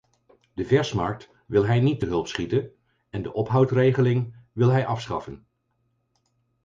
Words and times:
De 0.53 0.65
versmarkt 0.65 1.29
wil 1.45 1.65
hij 1.65 1.79
niet 1.79 1.99
te 1.99 2.05
hulp 2.05 2.27
schieten 2.27 2.71
en 3.09 3.21
de 3.21 3.33
ophoudregeling 3.33 4.35
wil 4.51 4.69
hij 4.69 4.85
afschaffen. 4.85 5.45